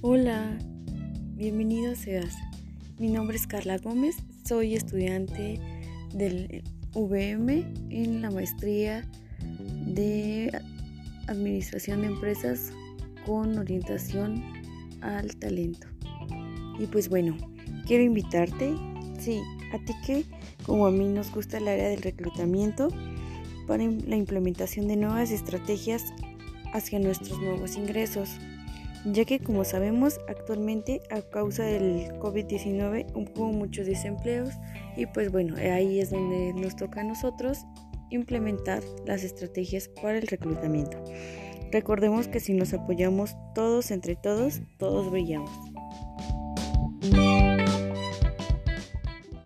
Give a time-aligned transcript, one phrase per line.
[0.00, 0.56] Hola,
[1.34, 2.36] bienvenido a SEAS.
[3.00, 5.60] Mi nombre es Carla Gómez, soy estudiante
[6.14, 6.62] del
[6.94, 9.04] VM en la maestría
[9.86, 10.52] de
[11.26, 12.70] Administración de Empresas
[13.26, 14.44] con orientación
[15.00, 15.88] al talento.
[16.78, 17.36] Y pues bueno,
[17.84, 18.76] quiero invitarte,
[19.18, 19.40] sí,
[19.74, 20.24] a ti que
[20.64, 22.86] como a mí nos gusta el área del reclutamiento,
[23.66, 26.04] para la implementación de nuevas estrategias
[26.72, 28.30] hacia nuestros nuevos ingresos,
[29.12, 34.50] ya que como sabemos actualmente a causa del COVID-19 hubo muchos desempleos
[34.96, 37.64] y pues bueno, ahí es donde nos toca a nosotros
[38.10, 41.02] implementar las estrategias para el reclutamiento.
[41.70, 45.50] Recordemos que si nos apoyamos todos entre todos, todos brillamos.